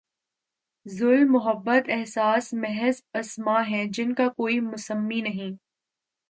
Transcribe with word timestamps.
ظلم، 0.85 1.31
محبت، 1.31 1.83
احساس، 1.89 2.53
محض 2.53 3.01
اسما 3.13 3.61
ہیں 3.67 3.85
جن 3.85 4.13
کا 4.13 4.27
کوئی 4.29 4.59
مسمی 4.59 5.21
نہیں؟ 5.21 5.51